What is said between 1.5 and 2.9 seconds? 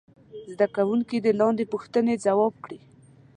پوښتنې ځواب کړي.